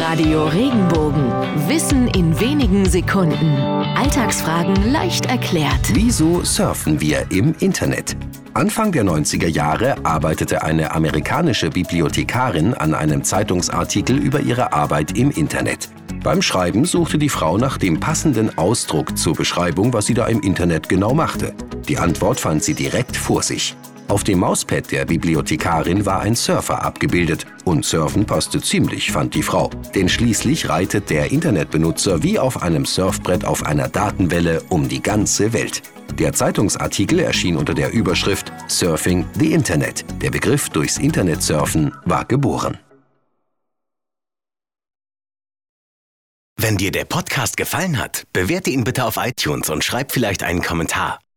[0.00, 1.30] Radio Regenbogen.
[1.68, 3.56] Wissen in wenigen Sekunden.
[3.96, 5.92] Alltagsfragen leicht erklärt.
[5.92, 8.16] Wieso surfen wir im Internet?
[8.54, 15.30] Anfang der 90er Jahre arbeitete eine amerikanische Bibliothekarin an einem Zeitungsartikel über ihre Arbeit im
[15.30, 15.88] Internet.
[16.24, 20.40] Beim Schreiben suchte die Frau nach dem passenden Ausdruck zur Beschreibung, was sie da im
[20.40, 21.54] Internet genau machte.
[21.88, 23.76] Die Antwort fand sie direkt vor sich.
[24.08, 27.46] Auf dem Mauspad der Bibliothekarin war ein Surfer abgebildet.
[27.64, 29.70] Und Surfen passte ziemlich, fand die Frau.
[29.94, 35.52] Denn schließlich reitet der Internetbenutzer wie auf einem Surfbrett auf einer Datenwelle um die ganze
[35.54, 35.82] Welt.
[36.18, 40.04] Der Zeitungsartikel erschien unter der Überschrift Surfing the Internet.
[40.22, 42.78] Der Begriff durchs Internet surfen war geboren.
[46.56, 50.62] Wenn dir der Podcast gefallen hat, bewerte ihn bitte auf iTunes und schreib vielleicht einen
[50.62, 51.18] Kommentar.